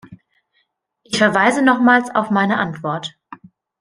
Ich 1.03 1.19
verweise 1.19 1.61
nochmals 1.61 2.09
auf 2.15 2.31
meine 2.31 2.57
Antwort. 2.57 3.19